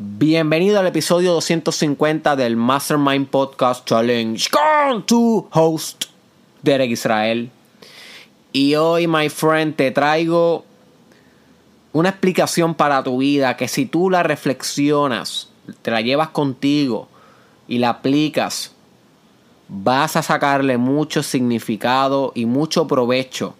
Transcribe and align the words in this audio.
Bienvenido 0.00 0.78
al 0.78 0.86
episodio 0.86 1.32
250 1.32 2.36
del 2.36 2.54
Mastermind 2.54 3.26
Podcast 3.26 3.84
Challenge 3.84 4.48
con 4.48 5.04
tu 5.04 5.48
host, 5.50 6.04
Derek 6.62 6.92
Israel. 6.92 7.50
Y 8.52 8.76
hoy, 8.76 9.08
my 9.08 9.28
friend, 9.28 9.74
te 9.74 9.90
traigo 9.90 10.64
una 11.92 12.10
explicación 12.10 12.76
para 12.76 13.02
tu 13.02 13.18
vida 13.18 13.56
que 13.56 13.66
si 13.66 13.86
tú 13.86 14.08
la 14.08 14.22
reflexionas, 14.22 15.48
te 15.82 15.90
la 15.90 16.00
llevas 16.00 16.28
contigo 16.28 17.08
y 17.66 17.78
la 17.78 17.88
aplicas, 17.88 18.76
vas 19.66 20.14
a 20.14 20.22
sacarle 20.22 20.78
mucho 20.78 21.24
significado 21.24 22.30
y 22.36 22.46
mucho 22.46 22.86
provecho. 22.86 23.56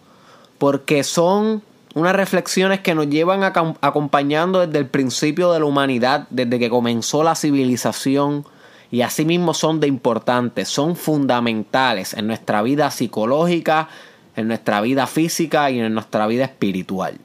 Porque 0.58 1.02
son 1.02 1.64
unas 1.98 2.14
reflexiones 2.14 2.80
que 2.80 2.94
nos 2.94 3.08
llevan 3.08 3.42
acompañando 3.42 4.66
desde 4.66 4.78
el 4.78 4.86
principio 4.86 5.52
de 5.52 5.58
la 5.58 5.66
humanidad, 5.66 6.26
desde 6.30 6.58
que 6.58 6.70
comenzó 6.70 7.22
la 7.22 7.34
civilización, 7.34 8.46
y 8.90 9.02
asimismo 9.02 9.52
son 9.52 9.80
de 9.80 9.86
importantes, 9.86 10.68
son 10.68 10.96
fundamentales 10.96 12.14
en 12.14 12.26
nuestra 12.26 12.62
vida 12.62 12.90
psicológica, 12.90 13.88
en 14.36 14.48
nuestra 14.48 14.80
vida 14.80 15.06
física 15.06 15.70
y 15.70 15.80
en 15.80 15.92
nuestra 15.92 16.26
vida 16.26 16.44
espiritual. 16.44 17.18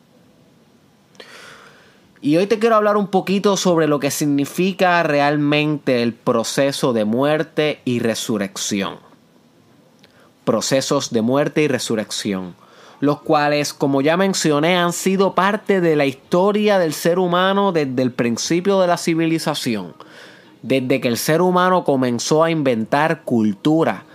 Y 2.21 2.38
hoy 2.38 2.48
te 2.48 2.58
quiero 2.58 2.76
hablar 2.76 2.98
un 2.98 3.08
poquito 3.08 3.58
sobre 3.58 3.88
lo 3.88 3.99
que 3.99 4.10
significa 4.10 5.04
realmente 5.04 6.02
el 6.02 6.13
proceso 6.13 6.94
de 6.94 7.05
muerte 7.05 7.82
y 7.85 7.99
resurrección. 7.99 8.98
Procesos 10.46 11.12
de 11.12 11.21
muerte 11.21 11.63
y 11.63 11.68
resurrección 11.68 12.62
los 13.03 13.20
cuales, 13.20 13.73
como 13.73 13.99
ya 13.99 14.16
mencioné, 14.16 14.77
han 14.77 14.93
sido 14.93 15.35
parte 15.35 15.81
de 15.81 15.98
la 15.98 16.05
historia 16.05 16.80
del 16.80 16.93
ser 16.93 17.20
humano 17.20 17.73
desde 17.73 18.02
el 18.02 18.13
principio 18.13 18.79
de 18.79 18.88
la 18.88 18.95
civilización. 18.95 19.93
Desde 20.62 21.02
que 21.02 21.09
el 21.09 21.17
ser 21.17 21.41
humano 21.41 21.84
comenzó 21.84 22.45
a 22.45 22.49
inventar 22.49 23.23
cultura, 23.23 24.05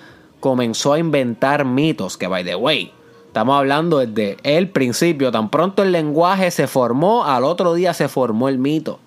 comenzó 0.40 0.94
a 0.94 0.98
inventar 0.98 1.66
mitos, 1.66 2.16
que 2.16 2.28
by 2.28 2.42
the 2.42 2.54
way, 2.54 2.90
estamos 3.26 3.58
hablando 3.58 3.98
desde 3.98 4.38
el 4.42 4.70
principio, 4.70 5.30
tan 5.30 5.50
pronto 5.50 5.82
el 5.82 5.92
lenguaje 5.92 6.50
se 6.50 6.66
formó, 6.66 7.26
al 7.26 7.44
otro 7.44 7.74
día 7.74 7.92
se 7.92 8.08
formó 8.08 8.48
el 8.48 8.56
mito. 8.56 9.00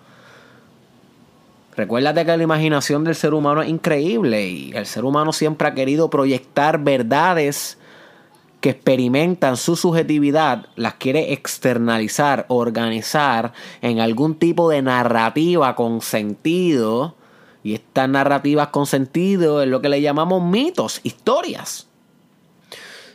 Recuérdate 1.75 2.23
que 2.23 2.38
la 2.38 2.43
imaginación 2.43 3.03
del 3.03 3.16
ser 3.16 3.33
humano 3.33 3.63
es 3.63 3.69
increíble 3.69 4.47
y 4.47 4.73
el 4.75 4.85
ser 4.85 5.05
humano 5.05 5.33
siempre 5.33 5.67
ha 5.67 5.73
querido 5.73 6.11
proyectar 6.11 6.77
verdades 6.77 7.79
que 8.61 8.69
experimentan 8.69 9.57
su 9.57 9.75
subjetividad 9.75 10.67
las 10.75 10.93
quiere 10.93 11.33
externalizar, 11.33 12.45
organizar 12.47 13.53
en 13.81 13.99
algún 13.99 14.35
tipo 14.35 14.69
de 14.69 14.83
narrativa 14.83 15.75
con 15.75 16.01
sentido. 16.01 17.15
Y 17.63 17.73
estas 17.73 18.07
narrativas 18.07 18.67
con 18.67 18.85
sentido 18.85 19.61
es 19.61 19.67
lo 19.67 19.81
que 19.81 19.89
le 19.89 20.01
llamamos 20.01 20.43
mitos, 20.43 21.01
historias. 21.03 21.87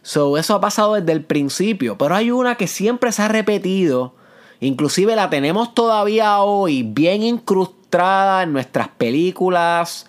So, 0.02 0.36
eso 0.36 0.54
ha 0.54 0.60
pasado 0.60 0.94
desde 0.94 1.12
el 1.12 1.24
principio, 1.24 1.96
pero 1.96 2.14
hay 2.14 2.30
una 2.30 2.56
que 2.56 2.68
siempre 2.68 3.10
se 3.10 3.22
ha 3.22 3.28
repetido, 3.28 4.14
inclusive 4.60 5.16
la 5.16 5.30
tenemos 5.30 5.74
todavía 5.74 6.38
hoy 6.42 6.84
bien 6.84 7.24
incrustada 7.24 8.44
en 8.44 8.52
nuestras 8.52 8.86
películas, 8.88 10.06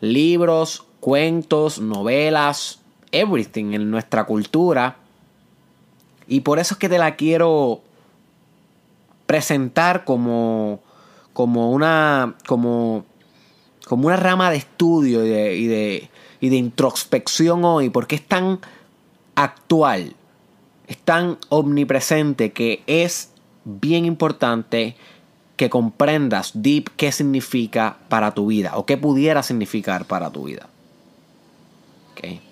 libros, 0.00 0.84
cuentos, 0.98 1.80
novelas, 1.80 2.77
everything 3.12 3.74
en 3.74 3.90
nuestra 3.90 4.24
cultura. 4.24 4.96
Y 6.26 6.40
por 6.40 6.58
eso 6.58 6.74
es 6.74 6.78
que 6.78 6.88
te 6.88 6.98
la 6.98 7.16
quiero 7.16 7.82
presentar 9.26 10.04
como, 10.04 10.80
como, 11.32 11.70
una, 11.70 12.36
como, 12.46 13.04
como 13.86 14.06
una 14.06 14.16
rama 14.16 14.50
de 14.50 14.56
estudio 14.56 15.24
y 15.24 15.28
de, 15.28 16.08
y, 16.40 16.48
de, 16.48 16.56
introspección 16.56 17.64
hoy, 17.64 17.90
porque 17.90 18.16
es 18.16 18.26
tan 18.26 18.58
actual, 19.34 20.14
es 20.86 20.96
tan 20.96 21.36
omnipresente 21.50 22.52
que 22.52 22.82
es 22.86 23.30
bien 23.64 24.06
importante 24.06 24.96
que 25.56 25.68
comprendas 25.68 26.52
deep 26.54 26.90
qué 26.96 27.12
significa 27.12 27.98
para 28.08 28.32
tu 28.32 28.46
vida 28.46 28.76
o 28.76 28.86
qué 28.86 28.96
pudiera 28.96 29.42
significar 29.42 30.06
para 30.06 30.30
tu 30.30 30.44
vida. 30.44 30.68
Okay. 32.12 32.47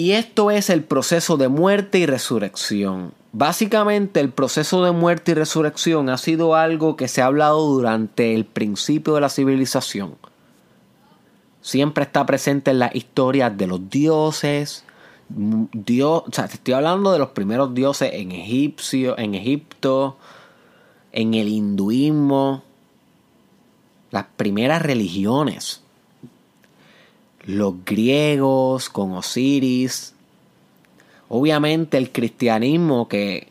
Y 0.00 0.12
esto 0.12 0.50
es 0.50 0.70
el 0.70 0.82
proceso 0.82 1.36
de 1.36 1.48
muerte 1.48 1.98
y 1.98 2.06
resurrección. 2.06 3.12
Básicamente 3.32 4.20
el 4.20 4.30
proceso 4.30 4.82
de 4.82 4.92
muerte 4.92 5.32
y 5.32 5.34
resurrección 5.34 6.08
ha 6.08 6.16
sido 6.16 6.54
algo 6.54 6.96
que 6.96 7.06
se 7.06 7.20
ha 7.20 7.26
hablado 7.26 7.60
durante 7.66 8.34
el 8.34 8.46
principio 8.46 9.12
de 9.12 9.20
la 9.20 9.28
civilización. 9.28 10.16
Siempre 11.60 12.04
está 12.04 12.24
presente 12.24 12.70
en 12.70 12.78
las 12.78 12.94
historias 12.94 13.54
de 13.58 13.66
los 13.66 13.90
dioses. 13.90 14.84
Dios, 15.28 16.22
o 16.26 16.32
sea, 16.32 16.46
estoy 16.46 16.72
hablando 16.72 17.12
de 17.12 17.18
los 17.18 17.32
primeros 17.32 17.74
dioses 17.74 18.10
en, 18.14 18.32
Egipcio, 18.32 19.18
en 19.18 19.34
Egipto, 19.34 20.16
en 21.12 21.34
el 21.34 21.46
hinduismo, 21.46 22.62
las 24.10 24.24
primeras 24.38 24.80
religiones 24.80 25.82
los 27.56 27.84
griegos 27.84 28.88
con 28.88 29.12
Osiris, 29.12 30.14
obviamente 31.28 31.96
el 31.98 32.10
cristianismo 32.10 33.08
que 33.08 33.48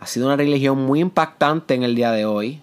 ha 0.00 0.06
sido 0.06 0.26
una 0.26 0.36
religión 0.36 0.84
muy 0.84 1.00
impactante 1.00 1.74
en 1.74 1.82
el 1.82 1.94
día 1.94 2.12
de 2.12 2.24
hoy, 2.24 2.60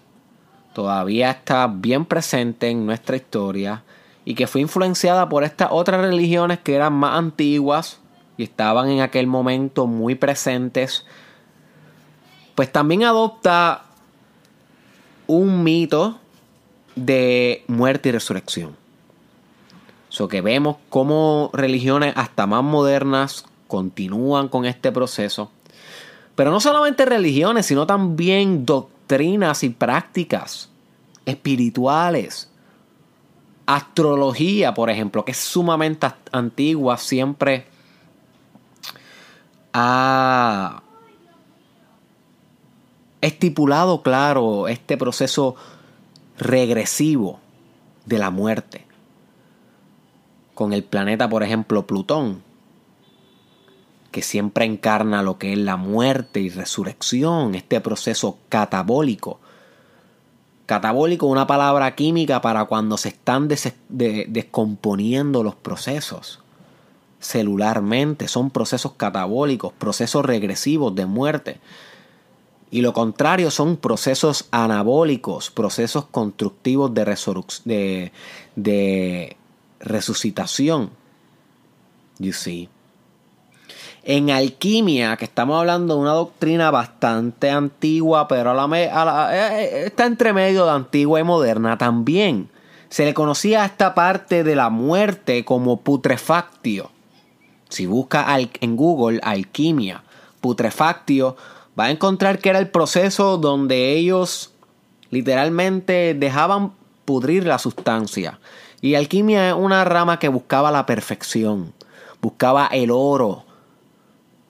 todavía 0.74 1.30
está 1.30 1.66
bien 1.66 2.04
presente 2.04 2.68
en 2.68 2.86
nuestra 2.86 3.16
historia 3.16 3.82
y 4.24 4.34
que 4.34 4.46
fue 4.46 4.60
influenciada 4.60 5.28
por 5.28 5.44
estas 5.44 5.68
otras 5.70 6.00
religiones 6.00 6.58
que 6.60 6.74
eran 6.74 6.92
más 6.92 7.18
antiguas 7.18 7.98
y 8.36 8.44
estaban 8.44 8.88
en 8.88 9.00
aquel 9.00 9.26
momento 9.26 9.86
muy 9.86 10.14
presentes, 10.14 11.04
pues 12.54 12.70
también 12.70 13.04
adopta 13.04 13.84
un 15.26 15.62
mito 15.62 16.18
de 16.96 17.64
muerte 17.68 18.08
y 18.08 18.12
resurrección. 18.12 18.83
So 20.14 20.28
que 20.28 20.42
vemos 20.42 20.76
cómo 20.90 21.50
religiones 21.52 22.14
hasta 22.16 22.46
más 22.46 22.62
modernas 22.62 23.46
continúan 23.66 24.46
con 24.46 24.64
este 24.64 24.92
proceso. 24.92 25.50
Pero 26.36 26.52
no 26.52 26.60
solamente 26.60 27.04
religiones, 27.04 27.66
sino 27.66 27.84
también 27.84 28.64
doctrinas 28.64 29.64
y 29.64 29.70
prácticas 29.70 30.70
espirituales. 31.26 32.48
Astrología, 33.66 34.72
por 34.72 34.88
ejemplo, 34.88 35.24
que 35.24 35.32
es 35.32 35.38
sumamente 35.38 36.06
antigua, 36.30 36.96
siempre 36.96 37.66
ha 39.72 40.80
estipulado 43.20 44.00
claro 44.02 44.68
este 44.68 44.96
proceso 44.96 45.56
regresivo 46.38 47.40
de 48.06 48.18
la 48.18 48.30
muerte 48.30 48.93
con 50.54 50.72
el 50.72 50.84
planeta, 50.84 51.28
por 51.28 51.42
ejemplo, 51.42 51.86
Plutón, 51.86 52.42
que 54.10 54.22
siempre 54.22 54.64
encarna 54.64 55.22
lo 55.22 55.38
que 55.38 55.52
es 55.52 55.58
la 55.58 55.76
muerte 55.76 56.40
y 56.40 56.48
resurrección, 56.48 57.54
este 57.54 57.80
proceso 57.80 58.38
catabólico. 58.48 59.40
Catabólico, 60.66 61.26
una 61.26 61.46
palabra 61.46 61.94
química 61.94 62.40
para 62.40 62.64
cuando 62.66 62.96
se 62.96 63.08
están 63.10 63.48
descomponiendo 63.88 65.42
los 65.42 65.56
procesos 65.56 66.40
celularmente, 67.24 68.28
son 68.28 68.50
procesos 68.50 68.92
catabólicos, 68.96 69.72
procesos 69.72 70.24
regresivos 70.24 70.94
de 70.94 71.06
muerte. 71.06 71.58
Y 72.70 72.82
lo 72.82 72.92
contrario 72.92 73.50
son 73.50 73.76
procesos 73.76 74.46
anabólicos, 74.50 75.50
procesos 75.50 76.06
constructivos 76.06 76.92
de, 76.94 78.12
de 78.56 79.36
resucitación. 79.80 80.90
You 82.18 82.32
see. 82.32 82.68
En 84.02 84.30
alquimia, 84.30 85.16
que 85.16 85.24
estamos 85.24 85.58
hablando 85.58 85.94
de 85.94 86.00
una 86.00 86.12
doctrina 86.12 86.70
bastante 86.70 87.50
antigua, 87.50 88.28
pero 88.28 88.50
a 88.50 88.54
la, 88.54 88.64
a 88.64 89.34
eh, 89.34 89.64
eh, 89.64 89.86
está 89.86 90.04
entre 90.04 90.32
medio 90.34 90.66
de 90.66 90.72
antigua 90.72 91.20
y 91.20 91.24
moderna 91.24 91.78
también. 91.78 92.50
Se 92.90 93.06
le 93.06 93.14
conocía 93.14 93.62
a 93.62 93.66
esta 93.66 93.94
parte 93.94 94.44
de 94.44 94.54
la 94.54 94.68
muerte 94.68 95.44
como 95.44 95.80
putrefactio. 95.80 96.90
Si 97.70 97.86
busca 97.86 98.26
en 98.38 98.76
Google 98.76 99.20
alquimia, 99.22 100.04
putrefactio, 100.40 101.36
va 101.78 101.84
a 101.84 101.90
encontrar 101.90 102.38
que 102.38 102.50
era 102.50 102.58
el 102.58 102.68
proceso 102.68 103.38
donde 103.38 103.92
ellos 103.92 104.52
literalmente 105.10 106.14
dejaban 106.14 106.72
pudrir 107.04 107.46
la 107.46 107.58
sustancia. 107.58 108.38
Y 108.84 108.96
alquimia 108.96 109.48
es 109.48 109.54
una 109.54 109.82
rama 109.86 110.18
que 110.18 110.28
buscaba 110.28 110.70
la 110.70 110.84
perfección, 110.84 111.72
buscaba 112.20 112.66
el 112.66 112.90
oro, 112.90 113.44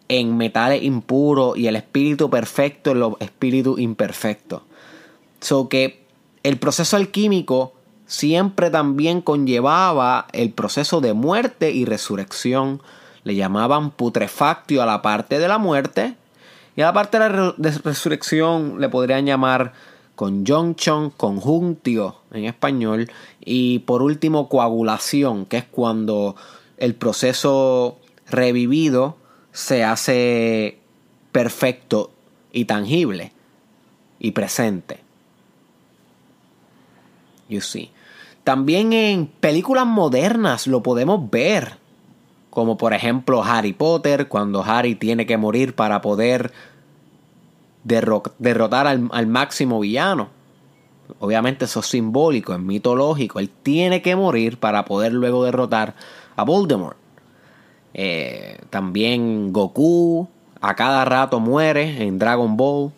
en 0.09 0.37
metales 0.37 0.83
impuros 0.83 1.57
y 1.57 1.69
el 1.69 1.77
espíritu 1.77 2.29
perfecto 2.29 2.91
en 2.91 2.99
los 2.99 3.15
espíritus 3.21 3.79
imperfectos. 3.79 4.63
So 5.41 5.69
que 5.69 6.05
el 6.43 6.59
proceso 6.59 6.97
alquímico 6.97 7.75
siempre 8.07 8.71
también 8.71 9.21
conllevaba 9.21 10.27
el 10.33 10.51
proceso 10.51 11.01
de 11.01 11.13
muerte 11.13 11.71
y 11.71 11.85
resurrección. 11.85 12.83
Le 13.23 13.37
llamaban 13.37 13.93
putrefactio 13.93 14.83
a 14.83 14.87
la 14.87 15.01
parte 15.01 15.39
de 15.39 15.47
la 15.47 15.59
muerte 15.59 16.17
y 16.75 16.81
a 16.81 16.87
la 16.87 16.93
parte 16.93 17.21
de 17.21 17.31
la 17.31 17.55
resurrección 17.85 18.81
le 18.81 18.89
podrían 18.89 19.27
llamar 19.27 19.75
conjunction, 20.15 21.11
conjuntio 21.11 22.17
en 22.33 22.45
español 22.45 23.11
y 23.41 23.81
por 23.81 24.03
último 24.03 24.49
coagulación, 24.49 25.47
que 25.47 25.59
es 25.59 25.65
cuando 25.65 26.37
el 26.79 26.95
proceso 26.95 27.99
revivido 28.29 29.17
se 29.53 29.85
hace 29.85 30.79
perfecto 31.33 32.11
y 32.53 32.65
tangible 32.65 33.33
y 34.19 34.31
presente. 34.33 35.01
You 37.49 37.61
see. 37.61 37.91
También 38.45 38.93
en 38.93 39.27
películas 39.27 39.87
modernas 39.87 40.67
lo 40.67 40.83
podemos 40.83 41.31
ver. 41.31 41.79
Como 42.51 42.79
por 42.79 42.95
ejemplo 42.95 43.43
Harry 43.43 43.73
Potter, 43.73 44.29
cuando 44.29 44.63
Harry 44.63 44.95
tiene 44.95 45.27
que 45.27 45.37
morir 45.37 45.75
para 45.75 46.01
poder 46.01 46.53
derrotar 47.85 48.87
al, 48.87 49.09
al 49.13 49.27
máximo 49.27 49.81
villano. 49.81 50.29
Obviamente 51.21 51.67
eso 51.67 51.81
es 51.81 51.87
simbólico, 51.87 52.55
es 52.55 52.61
mitológico. 52.61 53.39
Él 53.39 53.51
tiene 53.63 54.03
que 54.03 54.17
morir 54.17 54.59
para 54.59 54.85
poder 54.85 55.13
luego 55.13 55.45
derrotar 55.45 55.95
a 56.37 56.45
Voldemort. 56.45 56.97
Eh, 57.93 58.59
también 58.71 59.53
Goku 59.53 60.29
a 60.61 60.75
cada 60.75 61.05
rato 61.05 61.41
muere 61.41 62.03
en 62.03 62.19
Dragon 62.19 62.57
Ball 62.57 62.91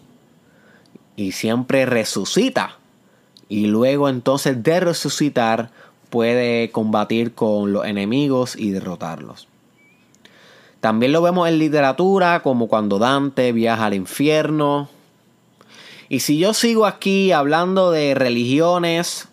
y 1.16 1.32
siempre 1.32 1.84
resucita. 1.84 2.78
Y 3.48 3.66
luego 3.66 4.08
entonces 4.08 4.62
de 4.62 4.80
resucitar 4.80 5.70
puede 6.10 6.70
combatir 6.70 7.34
con 7.34 7.72
los 7.72 7.84
enemigos 7.84 8.56
y 8.56 8.70
derrotarlos. 8.70 9.48
También 10.86 11.10
lo 11.10 11.20
vemos 11.20 11.48
en 11.48 11.58
literatura 11.58 12.44
como 12.44 12.68
cuando 12.68 13.00
Dante 13.00 13.50
viaja 13.50 13.86
al 13.86 13.94
infierno. 13.94 14.88
Y 16.08 16.20
si 16.20 16.38
yo 16.38 16.54
sigo 16.54 16.86
aquí 16.86 17.32
hablando 17.32 17.90
de 17.90 18.14
religiones, 18.14 19.26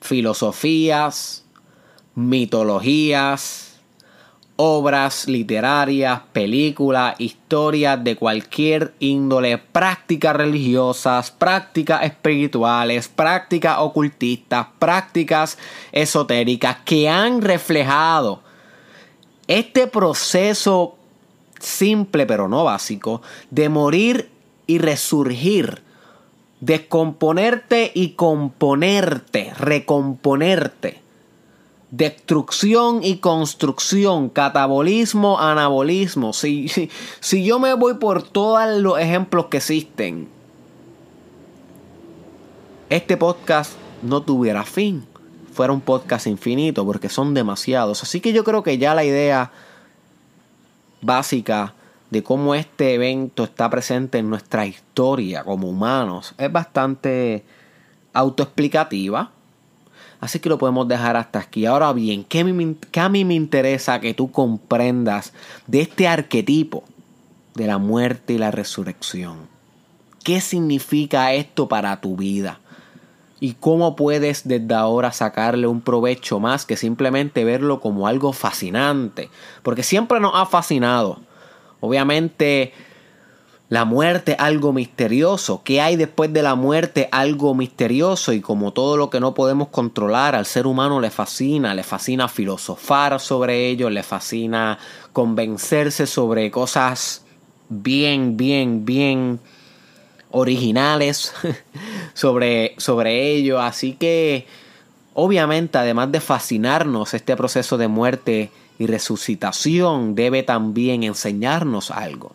filosofías, 0.00 1.44
mitologías, 2.14 3.80
obras 4.54 5.26
literarias, 5.26 6.20
películas, 6.32 7.16
historias 7.18 8.04
de 8.04 8.14
cualquier 8.14 8.94
índole, 9.00 9.58
prácticas 9.58 10.36
religiosas, 10.36 11.32
prácticas 11.32 12.04
espirituales, 12.04 13.08
prácticas 13.08 13.78
ocultistas, 13.80 14.68
prácticas 14.78 15.58
esotéricas 15.90 16.76
que 16.84 17.08
han 17.08 17.42
reflejado 17.42 18.51
este 19.58 19.86
proceso 19.86 20.96
simple 21.58 22.26
pero 22.26 22.48
no 22.48 22.64
básico 22.64 23.22
de 23.50 23.68
morir 23.68 24.30
y 24.66 24.78
resurgir, 24.78 25.82
descomponerte 26.60 27.92
y 27.94 28.10
componerte, 28.10 29.52
recomponerte 29.58 31.02
destrucción 31.92 33.04
y 33.04 33.18
construcción, 33.18 34.30
catabolismo, 34.30 35.38
anabolismo. 35.38 36.32
Si, 36.32 36.68
si, 37.20 37.44
yo 37.44 37.60
me 37.60 37.74
voy 37.74 37.94
por 37.94 38.22
todos 38.22 38.80
los 38.80 38.98
ejemplos 38.98 39.46
que 39.46 39.58
existen, 39.58 40.28
este 42.88 43.16
podcast 43.16 43.72
no 44.02 44.22
tuviera 44.22 44.64
fin. 44.64 45.06
Fuera 45.52 45.72
un 45.72 45.80
podcast 45.80 46.26
infinito 46.26 46.84
porque 46.84 47.08
son 47.08 47.34
demasiados. 47.34 48.02
Así 48.02 48.20
que 48.20 48.32
yo 48.32 48.44
creo 48.44 48.62
que 48.62 48.78
ya 48.78 48.94
la 48.94 49.04
idea 49.04 49.52
básica 51.00 51.74
de 52.10 52.22
cómo 52.22 52.54
este 52.54 52.94
evento 52.94 53.44
está 53.44 53.70
presente 53.70 54.18
en 54.18 54.28
nuestra 54.28 54.66
historia 54.66 55.44
como 55.44 55.68
humanos 55.68 56.34
es 56.36 56.52
bastante 56.52 57.44
autoexplicativa 58.12 59.30
Así 60.22 60.38
que 60.38 60.48
lo 60.48 60.56
podemos 60.56 60.86
dejar 60.86 61.16
hasta 61.16 61.40
aquí. 61.40 61.66
Ahora 61.66 61.92
bien, 61.92 62.22
¿qué, 62.22 62.38
a 63.00 63.08
mí 63.08 63.24
me 63.24 63.34
interesa 63.34 64.00
que 64.00 64.14
tú 64.14 64.30
comprendas 64.30 65.32
de 65.66 65.80
este 65.80 66.06
arquetipo 66.06 66.84
de 67.56 67.66
la 67.66 67.78
muerte 67.78 68.34
y 68.34 68.38
la 68.38 68.52
resurrección? 68.52 69.48
¿Qué 70.22 70.40
significa 70.40 71.34
esto 71.34 71.66
para 71.66 72.00
tu 72.00 72.14
vida? 72.14 72.60
¿Y 73.42 73.54
cómo 73.54 73.96
puedes 73.96 74.46
desde 74.46 74.72
ahora 74.72 75.10
sacarle 75.10 75.66
un 75.66 75.80
provecho 75.80 76.38
más 76.38 76.64
que 76.64 76.76
simplemente 76.76 77.42
verlo 77.42 77.80
como 77.80 78.06
algo 78.06 78.32
fascinante? 78.32 79.30
Porque 79.64 79.82
siempre 79.82 80.20
nos 80.20 80.30
ha 80.36 80.46
fascinado. 80.46 81.18
Obviamente 81.80 82.72
la 83.68 83.84
muerte 83.84 84.36
algo 84.38 84.72
misterioso. 84.72 85.62
¿Qué 85.64 85.80
hay 85.80 85.96
después 85.96 86.32
de 86.32 86.44
la 86.44 86.54
muerte? 86.54 87.08
Algo 87.10 87.52
misterioso. 87.56 88.32
Y 88.32 88.40
como 88.40 88.72
todo 88.72 88.96
lo 88.96 89.10
que 89.10 89.18
no 89.18 89.34
podemos 89.34 89.70
controlar, 89.70 90.36
al 90.36 90.46
ser 90.46 90.68
humano 90.68 91.00
le 91.00 91.10
fascina, 91.10 91.74
le 91.74 91.82
fascina 91.82 92.28
filosofar 92.28 93.18
sobre 93.18 93.66
ello, 93.66 93.90
le 93.90 94.04
fascina 94.04 94.78
convencerse 95.12 96.06
sobre 96.06 96.48
cosas 96.52 97.24
bien, 97.68 98.36
bien, 98.36 98.84
bien 98.84 99.40
originales 100.32 101.32
sobre, 102.14 102.74
sobre 102.78 103.32
ello. 103.32 103.60
Así 103.60 103.92
que, 103.92 104.46
obviamente, 105.14 105.78
además 105.78 106.10
de 106.10 106.20
fascinarnos 106.20 107.14
este 107.14 107.36
proceso 107.36 107.78
de 107.78 107.88
muerte 107.88 108.50
y 108.78 108.86
resucitación, 108.86 110.14
debe 110.14 110.42
también 110.42 111.04
enseñarnos 111.04 111.90
algo. 111.90 112.34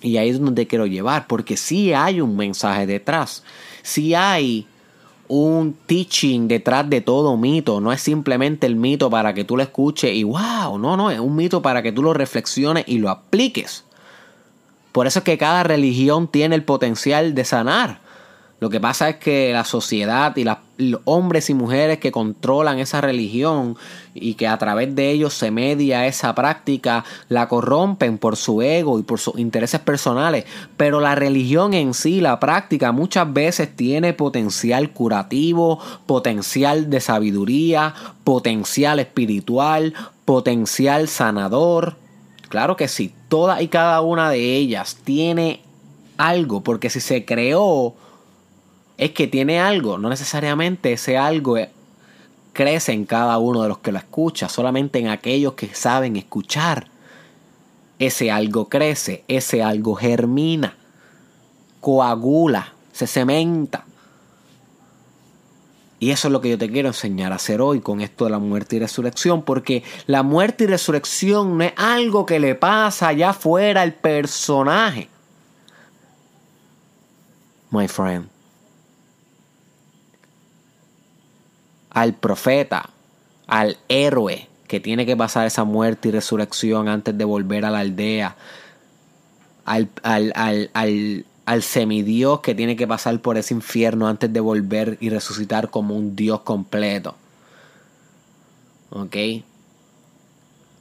Y 0.00 0.16
ahí 0.16 0.30
es 0.30 0.40
donde 0.40 0.66
quiero 0.66 0.86
llevar, 0.86 1.26
porque 1.26 1.56
sí 1.56 1.92
hay 1.92 2.20
un 2.20 2.36
mensaje 2.36 2.86
detrás, 2.86 3.42
sí 3.82 4.14
hay 4.14 4.66
un 5.26 5.76
teaching 5.86 6.48
detrás 6.48 6.88
de 6.88 7.00
todo 7.00 7.36
mito, 7.36 7.80
no 7.80 7.92
es 7.92 8.00
simplemente 8.00 8.66
el 8.66 8.76
mito 8.76 9.10
para 9.10 9.34
que 9.34 9.44
tú 9.44 9.56
lo 9.56 9.62
escuches 9.62 10.14
y 10.14 10.22
wow, 10.24 10.78
no, 10.78 10.96
no, 10.96 11.10
es 11.10 11.20
un 11.20 11.36
mito 11.36 11.60
para 11.60 11.82
que 11.82 11.92
tú 11.92 12.02
lo 12.02 12.14
reflexiones 12.14 12.84
y 12.86 12.98
lo 12.98 13.10
apliques. 13.10 13.84
Por 14.92 15.06
eso 15.06 15.20
es 15.20 15.24
que 15.24 15.38
cada 15.38 15.62
religión 15.62 16.28
tiene 16.28 16.54
el 16.54 16.64
potencial 16.64 17.34
de 17.34 17.44
sanar. 17.44 18.00
Lo 18.60 18.70
que 18.70 18.80
pasa 18.80 19.08
es 19.08 19.16
que 19.16 19.52
la 19.52 19.64
sociedad 19.64 20.36
y 20.36 20.42
los 20.42 21.00
hombres 21.04 21.48
y 21.48 21.54
mujeres 21.54 21.98
que 21.98 22.10
controlan 22.10 22.80
esa 22.80 23.00
religión 23.00 23.76
y 24.14 24.34
que 24.34 24.48
a 24.48 24.58
través 24.58 24.96
de 24.96 25.10
ellos 25.10 25.32
se 25.32 25.52
media 25.52 26.08
esa 26.08 26.34
práctica, 26.34 27.04
la 27.28 27.46
corrompen 27.46 28.18
por 28.18 28.36
su 28.36 28.60
ego 28.60 28.98
y 28.98 29.04
por 29.04 29.20
sus 29.20 29.38
intereses 29.38 29.78
personales. 29.80 30.44
Pero 30.76 30.98
la 30.98 31.14
religión 31.14 31.72
en 31.72 31.94
sí, 31.94 32.20
la 32.20 32.40
práctica, 32.40 32.90
muchas 32.90 33.32
veces 33.32 33.76
tiene 33.76 34.12
potencial 34.12 34.90
curativo, 34.90 35.78
potencial 36.06 36.90
de 36.90 37.00
sabiduría, 37.00 37.94
potencial 38.24 38.98
espiritual, 38.98 39.94
potencial 40.24 41.06
sanador. 41.06 42.07
Claro 42.48 42.76
que 42.76 42.88
sí, 42.88 43.14
toda 43.28 43.60
y 43.62 43.68
cada 43.68 44.00
una 44.00 44.30
de 44.30 44.56
ellas 44.56 44.98
tiene 45.04 45.60
algo, 46.16 46.62
porque 46.62 46.90
si 46.90 47.00
se 47.00 47.24
creó 47.24 47.94
es 48.96 49.12
que 49.12 49.28
tiene 49.28 49.60
algo, 49.60 49.96
no 49.96 50.08
necesariamente 50.08 50.92
ese 50.92 51.16
algo 51.16 51.56
crece 52.52 52.92
en 52.92 53.04
cada 53.04 53.38
uno 53.38 53.62
de 53.62 53.68
los 53.68 53.78
que 53.78 53.92
lo 53.92 53.98
escucha, 53.98 54.48
solamente 54.48 54.98
en 54.98 55.08
aquellos 55.08 55.52
que 55.52 55.72
saben 55.74 56.16
escuchar. 56.16 56.88
Ese 58.00 58.30
algo 58.32 58.68
crece, 58.68 59.24
ese 59.28 59.62
algo 59.62 59.94
germina, 59.94 60.76
coagula, 61.80 62.74
se 62.92 63.06
cementa. 63.06 63.84
Y 66.00 66.10
eso 66.10 66.28
es 66.28 66.32
lo 66.32 66.40
que 66.40 66.50
yo 66.50 66.58
te 66.58 66.70
quiero 66.70 66.88
enseñar 66.88 67.32
a 67.32 67.36
hacer 67.36 67.60
hoy 67.60 67.80
con 67.80 68.00
esto 68.00 68.24
de 68.24 68.30
la 68.30 68.38
muerte 68.38 68.76
y 68.76 68.78
resurrección, 68.78 69.42
porque 69.42 69.82
la 70.06 70.22
muerte 70.22 70.64
y 70.64 70.66
resurrección 70.68 71.58
no 71.58 71.64
es 71.64 71.72
algo 71.76 72.24
que 72.24 72.38
le 72.38 72.54
pasa 72.54 73.08
allá 73.08 73.30
afuera 73.30 73.82
al 73.82 73.94
personaje. 73.94 75.08
My 77.70 77.88
friend. 77.88 78.28
al 81.90 82.14
profeta, 82.14 82.90
al 83.46 83.76
héroe 83.88 84.48
que 84.66 84.80
tiene 84.80 85.06
que 85.06 85.16
pasar 85.16 85.46
esa 85.46 85.64
muerte 85.64 86.08
y 86.08 86.12
resurrección 86.12 86.88
antes 86.88 87.16
de 87.16 87.24
volver 87.24 87.64
a 87.64 87.70
la 87.70 87.80
aldea, 87.80 88.36
al, 89.64 89.88
al, 90.02 91.24
semidios 91.62 92.40
que 92.40 92.54
tiene 92.54 92.76
que 92.76 92.86
pasar 92.86 93.20
por 93.20 93.38
ese 93.38 93.54
infierno 93.54 94.06
antes 94.06 94.32
de 94.32 94.40
volver 94.40 94.98
y 95.00 95.08
resucitar 95.08 95.70
como 95.70 95.96
un 95.96 96.14
Dios 96.14 96.40
completo. 96.40 97.16
¿Ok? 98.90 99.16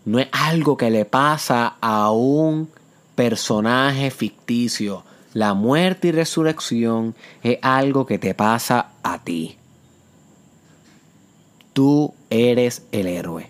No 0.05 0.19
es 0.19 0.27
algo 0.31 0.77
que 0.77 0.89
le 0.89 1.05
pasa 1.05 1.75
a 1.81 2.11
un 2.11 2.69
personaje 3.15 4.11
ficticio. 4.11 5.03
La 5.33 5.53
muerte 5.53 6.09
y 6.09 6.11
resurrección 6.11 7.15
es 7.43 7.59
algo 7.61 8.05
que 8.05 8.19
te 8.19 8.33
pasa 8.33 8.91
a 9.03 9.23
ti. 9.23 9.57
Tú 11.73 12.13
eres 12.29 12.83
el 12.91 13.07
héroe, 13.07 13.49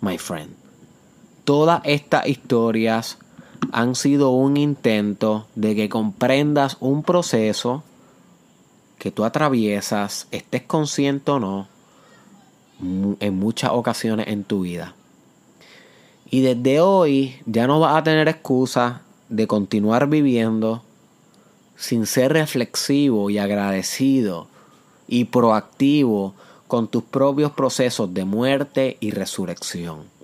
my 0.00 0.18
friend. 0.18 0.54
Todas 1.44 1.80
estas 1.84 2.26
historias 2.26 3.18
han 3.72 3.94
sido 3.94 4.30
un 4.30 4.56
intento 4.56 5.46
de 5.54 5.74
que 5.74 5.88
comprendas 5.88 6.76
un 6.80 7.02
proceso 7.02 7.82
que 8.98 9.10
tú 9.10 9.24
atraviesas, 9.24 10.26
estés 10.30 10.62
consciente 10.62 11.30
o 11.30 11.38
no, 11.38 11.68
en 13.20 13.38
muchas 13.38 13.70
ocasiones 13.72 14.28
en 14.28 14.44
tu 14.44 14.62
vida. 14.62 14.94
Y 16.30 16.42
desde 16.42 16.80
hoy 16.80 17.36
ya 17.46 17.66
no 17.66 17.80
vas 17.80 17.96
a 17.96 18.02
tener 18.02 18.28
excusa 18.28 19.02
de 19.28 19.46
continuar 19.46 20.08
viviendo 20.08 20.82
sin 21.76 22.06
ser 22.06 22.32
reflexivo 22.32 23.30
y 23.30 23.38
agradecido 23.38 24.48
y 25.06 25.26
proactivo 25.26 26.34
con 26.66 26.88
tus 26.88 27.02
propios 27.02 27.52
procesos 27.52 28.12
de 28.12 28.24
muerte 28.24 28.98
y 29.00 29.10
resurrección. 29.12 30.17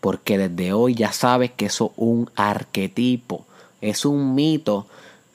Porque 0.00 0.38
desde 0.38 0.72
hoy 0.72 0.94
ya 0.94 1.12
sabes 1.12 1.50
que 1.50 1.66
eso 1.66 1.86
es 1.86 1.92
un 1.96 2.30
arquetipo, 2.34 3.44
es 3.80 4.04
un 4.04 4.34
mito, 4.34 4.86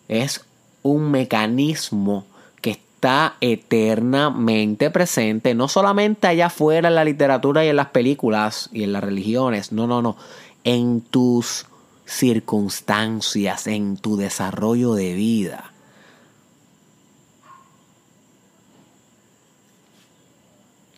es 0.08 0.46
un 0.82 1.12
mecanismo 1.12 2.26
que 2.62 2.72
está 2.72 3.36
eternamente 3.42 4.90
presente, 4.90 5.54
no 5.54 5.68
solamente 5.68 6.28
allá 6.28 6.48
afuera 6.48 6.88
en 6.88 6.96
la 6.96 7.06
literatura 7.06 7.64
y 7.64 7.70
en 7.70 7.76
las 7.76 7.88
películas 7.88 8.70
y 8.74 8.84
en 8.84 8.94
las 8.94 9.04
religiones, 9.04 9.72
no, 9.72 9.88
no, 9.88 10.02
no, 10.02 10.18
en 10.64 11.02
tus 11.02 11.68
circunstancias, 12.06 13.68
en 13.68 13.98
tu 13.98 14.18
desarrollo 14.18 14.94
de 14.94 15.14
vida. 15.14 15.72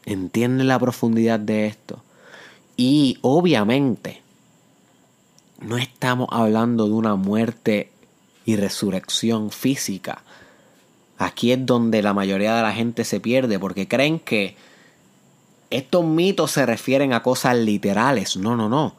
Entiende 0.06 0.64
la 0.64 0.80
profundidad 0.80 1.40
de 1.40 1.68
esto. 1.68 2.02
Y 2.78 3.18
obviamente, 3.24 4.22
no 5.60 5.78
estamos 5.78 6.30
hablando 6.32 6.86
de 6.86 6.94
una 6.94 7.16
muerte 7.16 7.92
y 8.46 8.56
resurrección 8.56 9.50
física. 9.50 10.22
Aquí 11.18 11.52
es 11.52 11.66
donde 11.66 12.04
la 12.04 12.14
mayoría 12.14 12.56
de 12.56 12.62
la 12.62 12.72
gente 12.72 13.04
se 13.04 13.20
pierde 13.20 13.58
porque 13.58 13.88
creen 13.88 14.20
que 14.20 14.56
estos 15.72 16.06
mitos 16.06 16.52
se 16.52 16.68
refieren 16.68 17.14
a 17.14 17.24
cosas 17.24 17.58
literales. 17.58 18.38
No, 18.38 18.56
no, 18.56 18.70
no. 18.70 18.94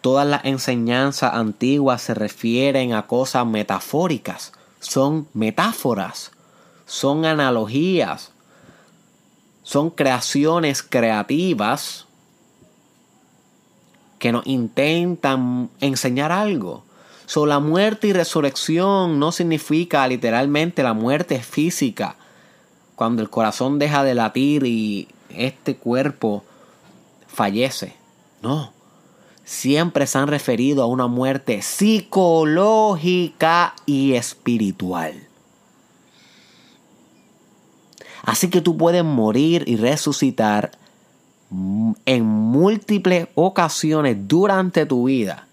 Todas 0.00 0.26
las 0.26 0.46
enseñanzas 0.46 1.34
antiguas 1.34 2.00
se 2.00 2.14
refieren 2.14 2.94
a 2.94 3.06
cosas 3.06 3.44
metafóricas. 3.44 4.52
Son 4.80 5.28
metáforas. 5.34 6.30
Son 6.86 7.26
analogías. 7.26 8.32
Son 9.62 9.90
creaciones 9.90 10.82
creativas 10.82 12.07
que 14.18 14.32
nos 14.32 14.46
intentan 14.46 15.70
enseñar 15.80 16.32
algo. 16.32 16.84
So, 17.26 17.46
la 17.46 17.60
muerte 17.60 18.08
y 18.08 18.12
resurrección 18.12 19.18
no 19.18 19.32
significa 19.32 20.06
literalmente 20.08 20.82
la 20.82 20.94
muerte 20.94 21.40
física. 21.40 22.16
Cuando 22.96 23.22
el 23.22 23.30
corazón 23.30 23.78
deja 23.78 24.02
de 24.02 24.14
latir 24.14 24.64
y 24.64 25.08
este 25.30 25.76
cuerpo 25.76 26.44
fallece. 27.26 27.94
No. 28.42 28.72
Siempre 29.44 30.06
se 30.06 30.18
han 30.18 30.28
referido 30.28 30.82
a 30.82 30.86
una 30.86 31.06
muerte 31.06 31.62
psicológica 31.62 33.74
y 33.86 34.12
espiritual. 34.14 35.14
Así 38.22 38.50
que 38.50 38.60
tú 38.60 38.76
puedes 38.76 39.04
morir 39.04 39.64
y 39.66 39.76
resucitar 39.76 40.72
en 41.50 42.24
múltiples 42.24 43.28
ocasiones 43.34 44.16
durante 44.28 44.86
tu 44.86 45.04
vida 45.04 45.46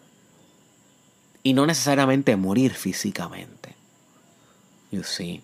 y 1.44 1.54
no 1.54 1.66
necesariamente 1.66 2.36
morir 2.36 2.74
físicamente. 2.74 3.76
You 4.92 5.04
see. 5.04 5.42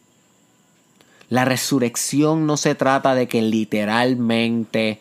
La 1.30 1.46
resurrección 1.46 2.46
no 2.46 2.58
se 2.58 2.76
trata 2.76 3.16
de 3.16 3.28
que 3.28 3.42
literalmente 3.42 5.00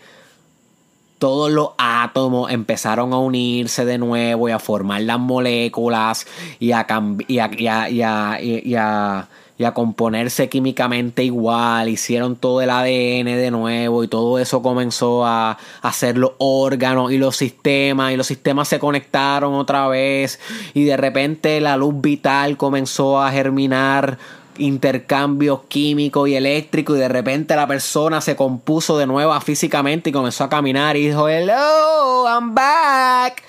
todos 1.19 1.51
los 1.51 1.71
átomos 1.77 2.51
empezaron 2.51 3.13
a 3.13 3.19
unirse 3.19 3.85
de 3.85 3.99
nuevo 3.99 4.49
y 4.49 4.53
a 4.53 4.59
formar 4.59 5.03
las 5.03 5.19
moléculas 5.19 6.27
y 6.59 6.73
a, 6.73 6.87
y 7.27 7.35
y 7.35 7.41
a 7.67 8.41
y 8.41 8.75
a 8.75 9.29
componerse 9.75 10.49
químicamente 10.49 11.23
igual, 11.23 11.91
hicieron 11.91 12.37
todo 12.37 12.63
el 12.63 12.71
ADN 12.71 13.27
de 13.27 13.51
nuevo 13.51 14.03
y 14.03 14.09
todo 14.09 14.39
eso 14.39 14.63
comenzó 14.63 15.27
a, 15.27 15.59
hacer 15.83 16.17
los 16.17 16.33
órganos 16.39 17.13
y 17.13 17.19
los 17.19 17.37
sistemas 17.37 18.13
y 18.13 18.17
los 18.17 18.27
sistemas 18.27 18.69
se 18.69 18.79
conectaron 18.79 19.53
otra 19.55 19.87
vez 19.89 20.41
y 20.73 20.85
de 20.85 20.97
repente 20.97 21.61
la 21.61 21.77
luz 21.77 22.01
vital 22.01 22.57
comenzó 22.57 23.21
a 23.21 23.31
germinar 23.31 24.19
intercambios 24.57 25.61
químicos 25.69 26.29
y 26.29 26.37
eléctricos 26.37 26.97
y 26.97 27.01
de 27.01 27.09
repente 27.09 27.55
la 27.55 27.67
persona 27.67 28.23
se 28.23 28.37
compuso 28.37 28.97
de 28.97 29.07
nuevo 29.07 29.39
físicamente 29.41 30.11
y 30.11 30.13
comenzó 30.13 30.45
a 30.45 30.49
caminar 30.49 30.97
y 30.97 31.09
dijo, 31.09 31.29
hello, 31.29 32.27
I'm 32.27 32.55
back. 32.55 33.43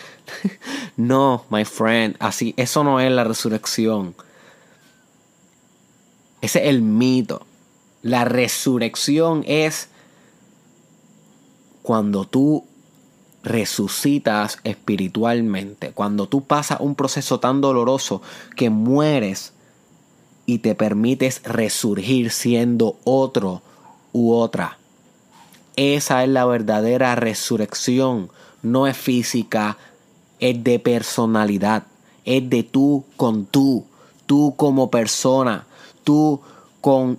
no, 0.97 1.45
my 1.49 1.63
friend, 1.63 2.15
así, 2.19 2.53
eso 2.57 2.83
no 2.83 2.99
es 2.99 3.11
la 3.11 3.23
resurrección. 3.23 4.13
Ese 6.41 6.60
es 6.63 6.69
el 6.69 6.81
mito. 6.81 7.45
La 8.01 8.25
resurrección 8.25 9.43
es 9.48 9.89
cuando 11.83 12.25
tú 12.25 12.65
resucitas 13.43 14.60
espiritualmente, 14.63 15.91
cuando 15.91 16.27
tú 16.27 16.43
pasas 16.43 16.79
un 16.79 16.95
proceso 16.95 17.39
tan 17.39 17.62
doloroso 17.62 18.21
que 18.55 18.69
mueres 18.69 19.53
y 20.45 20.60
te 20.60 20.75
permites 20.75 21.41
resurgir 21.43 22.31
siendo 22.31 22.98
otro 23.03 23.62
u 24.12 24.33
otra. 24.33 24.77
Esa 25.75 26.24
es 26.24 26.29
la 26.29 26.45
verdadera 26.45 27.15
resurrección. 27.15 28.29
No 28.62 28.86
es 28.86 28.98
física, 28.98 29.77
es 30.39 30.63
de 30.63 30.79
personalidad, 30.79 31.83
es 32.25 32.48
de 32.50 32.63
tú 32.63 33.05
con 33.15 33.45
tú, 33.45 33.86
tú 34.25 34.53
como 34.57 34.91
persona, 34.91 35.65
tú 36.03 36.41
con 36.81 37.17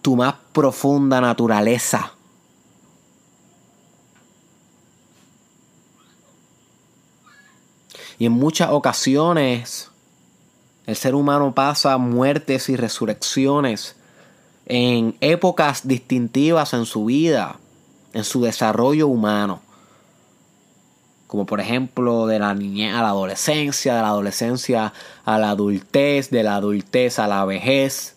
tu 0.00 0.16
más 0.16 0.34
profunda 0.52 1.20
naturaleza. 1.20 2.12
Y 8.18 8.26
en 8.26 8.32
muchas 8.32 8.70
ocasiones 8.70 9.90
el 10.86 10.96
ser 10.96 11.14
humano 11.14 11.54
pasa 11.54 11.96
muertes 11.98 12.68
y 12.68 12.76
resurrecciones 12.76 13.96
en 14.66 15.16
épocas 15.20 15.86
distintivas 15.86 16.72
en 16.72 16.86
su 16.86 17.06
vida, 17.06 17.58
en 18.12 18.24
su 18.24 18.42
desarrollo 18.42 19.08
humano. 19.08 19.60
Como 21.26 21.46
por 21.46 21.60
ejemplo 21.60 22.26
de 22.26 22.38
la 22.38 22.52
niñez 22.54 22.94
a 22.94 23.02
la 23.02 23.08
adolescencia, 23.08 23.94
de 23.94 24.02
la 24.02 24.08
adolescencia 24.08 24.92
a 25.24 25.38
la 25.38 25.50
adultez, 25.50 26.30
de 26.30 26.42
la 26.42 26.56
adultez 26.56 27.18
a 27.18 27.26
la 27.26 27.44
vejez 27.44 28.11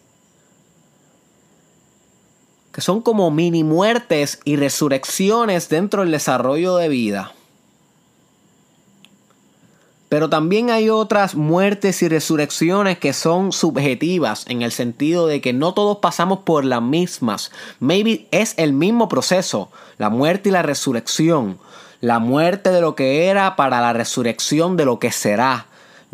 que 2.76 2.82
son 2.82 3.02
como 3.02 3.32
mini 3.32 3.64
muertes 3.64 4.42
y 4.44 4.58
resurrecciones 4.58 5.70
dentro 5.70 6.02
del 6.02 6.12
desarrollo 6.12 6.76
de 6.76 6.90
vida. 6.90 7.32
Pero 10.10 10.30
también 10.30 10.70
hay 10.70 10.90
otras 10.90 11.36
muertes 11.36 12.02
y 12.02 12.10
resurrecciones 12.10 13.00
que 13.00 13.14
son 13.14 13.54
subjetivas 13.54 14.44
en 14.50 14.62
el 14.62 14.74
sentido 14.74 15.26
de 15.26 15.40
que 15.40 15.54
no 15.54 15.74
todos 15.74 16.00
pasamos 16.00 16.40
por 16.40 16.66
las 16.66 16.82
mismas. 16.82 17.50
Maybe 17.80 18.28
es 18.32 18.56
el 18.58 18.74
mismo 18.74 19.08
proceso, 19.08 19.72
la 19.98 20.10
muerte 20.10 20.50
y 20.50 20.52
la 20.52 20.62
resurrección. 20.62 21.58
La 22.02 22.20
muerte 22.20 22.72
de 22.72 22.82
lo 22.82 22.94
que 22.94 23.28
era 23.28 23.56
para 23.56 23.80
la 23.80 23.94
resurrección 23.94 24.76
de 24.76 24.84
lo 24.84 25.00
que 25.00 25.14
será 25.14 25.68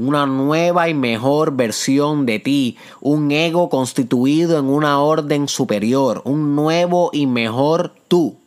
una 0.08 0.26
nueva 0.26 0.90
y 0.90 0.94
mejor 0.94 1.56
versión 1.56 2.26
de 2.26 2.40
ti, 2.40 2.78
un 3.00 3.32
ego 3.32 3.70
constituido 3.70 4.58
en 4.58 4.66
una 4.66 5.00
orden 5.00 5.48
superior, 5.48 6.22
un 6.26 6.56
nuevo 6.56 7.10
y 7.14 7.28
mejor 7.28 7.94
tú. 8.08 8.38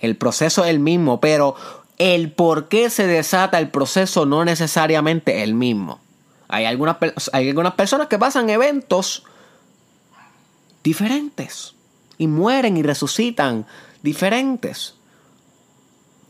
El 0.00 0.16
proceso 0.16 0.64
es 0.64 0.70
el 0.70 0.80
mismo, 0.80 1.20
pero 1.20 1.54
el 1.98 2.32
por 2.32 2.68
qué 2.68 2.90
se 2.90 3.06
desata 3.06 3.58
el 3.58 3.70
proceso 3.70 4.26
no 4.26 4.44
necesariamente 4.44 5.38
es 5.38 5.44
el 5.44 5.54
mismo. 5.54 6.00
Hay 6.48 6.64
algunas, 6.64 6.96
hay 7.32 7.48
algunas 7.48 7.74
personas 7.74 8.08
que 8.08 8.18
pasan 8.18 8.50
eventos 8.50 9.24
diferentes 10.82 11.74
y 12.18 12.26
mueren 12.26 12.76
y 12.76 12.82
resucitan 12.82 13.66
diferentes. 14.02 14.94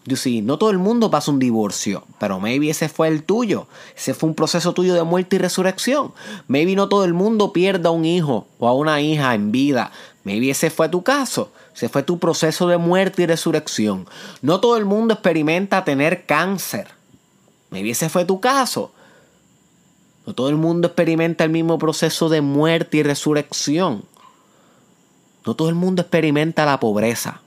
You 0.04 0.16
see, 0.16 0.42
no 0.42 0.58
todo 0.58 0.70
el 0.70 0.78
mundo 0.78 1.10
pasa 1.10 1.30
un 1.30 1.38
divorcio, 1.38 2.04
pero 2.18 2.40
maybe 2.40 2.68
ese 2.68 2.88
fue 2.88 3.06
el 3.06 3.22
tuyo. 3.22 3.68
Ese 3.96 4.14
fue 4.14 4.28
un 4.30 4.34
proceso 4.34 4.72
tuyo 4.72 4.94
de 4.94 5.04
muerte 5.04 5.36
y 5.36 5.38
resurrección. 5.38 6.12
Maybe 6.48 6.74
no 6.74 6.88
todo 6.88 7.04
el 7.04 7.14
mundo 7.14 7.52
pierda 7.52 7.90
a 7.90 7.92
un 7.92 8.04
hijo 8.04 8.48
o 8.58 8.66
a 8.66 8.74
una 8.74 9.00
hija 9.00 9.34
en 9.34 9.52
vida. 9.52 9.92
Maybe 10.24 10.50
ese 10.50 10.70
fue 10.70 10.88
tu 10.88 11.02
caso. 11.04 11.52
Ese 11.74 11.88
fue 11.88 12.02
tu 12.02 12.18
proceso 12.18 12.66
de 12.66 12.78
muerte 12.78 13.22
y 13.22 13.26
resurrección. 13.26 14.08
No 14.40 14.60
todo 14.60 14.76
el 14.76 14.84
mundo 14.84 15.14
experimenta 15.14 15.84
tener 15.84 16.26
cáncer. 16.26 16.88
Maybe 17.70 17.90
ese 17.90 18.08
fue 18.08 18.24
tu 18.24 18.40
caso. 18.40 18.92
No 20.26 20.34
todo 20.34 20.48
el 20.48 20.56
mundo 20.56 20.88
experimenta 20.88 21.44
el 21.44 21.50
mismo 21.50 21.78
proceso 21.78 22.28
de 22.28 22.40
muerte 22.40 22.98
y 22.98 23.02
resurrección. 23.04 24.04
No 25.46 25.54
todo 25.54 25.68
el 25.68 25.74
mundo 25.76 26.02
experimenta 26.02 26.66
la 26.66 26.80
pobreza. 26.80 27.40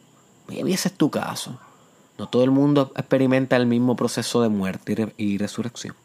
Maybe 0.48 0.74
ese 0.74 0.88
es 0.88 0.96
tu 0.96 1.10
caso. 1.10 1.60
No 2.18 2.28
todo 2.28 2.44
el 2.44 2.52
mundo 2.52 2.92
experimenta 2.96 3.56
el 3.58 3.66
mismo 3.66 3.96
proceso 3.96 4.42
de 4.42 4.50
muerte 4.50 5.14
y, 5.18 5.38
resurrección. 5.38 5.96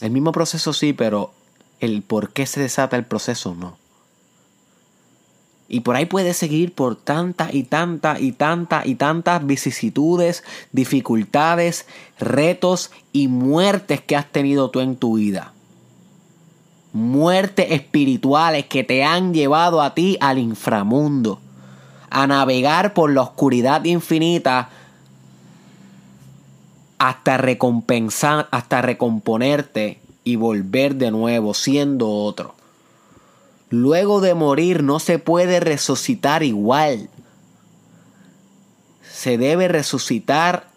El 0.00 0.10
mismo 0.10 0.32
proceso 0.32 0.72
sí, 0.72 0.92
pero 0.92 1.32
el 1.80 2.02
por 2.02 2.32
qué 2.32 2.46
se 2.46 2.60
desata 2.60 2.96
el 2.96 3.04
proceso 3.04 3.54
no. 3.54 3.76
Y 5.68 5.80
por 5.80 5.94
ahí 5.94 6.06
puedes 6.06 6.36
seguir 6.36 6.74
por 6.74 6.96
tantas 6.96 7.54
y 7.54 7.62
tantas 7.62 8.20
y 8.20 8.32
tantas 8.32 8.86
y 8.86 8.96
tantas 8.96 9.46
vicisitudes, 9.46 10.42
dificultades, 10.72 11.86
retos 12.18 12.90
y 13.12 13.28
muertes 13.28 14.00
que 14.00 14.16
has 14.16 14.32
tenido 14.32 14.70
tú 14.70 14.80
en 14.80 14.96
tu 14.96 15.18
vida. 15.18 15.52
Muertes 16.92 17.70
espirituales 17.70 18.66
que 18.66 18.82
te 18.82 19.04
han 19.04 19.32
llevado 19.32 19.80
a 19.80 19.94
ti 19.94 20.16
al 20.20 20.38
inframundo 20.38 21.40
a 22.10 22.26
navegar 22.26 22.92
por 22.92 23.12
la 23.12 23.22
oscuridad 23.22 23.84
infinita 23.84 24.68
hasta 26.98 27.38
recompensar, 27.38 28.48
hasta 28.50 28.82
recomponerte 28.82 30.00
y 30.24 30.36
volver 30.36 30.96
de 30.96 31.10
nuevo 31.10 31.54
siendo 31.54 32.10
otro. 32.10 32.54
Luego 33.70 34.20
de 34.20 34.34
morir 34.34 34.82
no 34.82 34.98
se 34.98 35.18
puede 35.18 35.60
resucitar 35.60 36.42
igual. 36.42 37.08
Se 39.10 39.38
debe 39.38 39.68
resucitar 39.68 40.68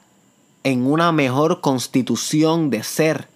en 0.64 0.86
una 0.86 1.12
mejor 1.12 1.60
constitución 1.60 2.70
de 2.70 2.84
ser, 2.84 3.28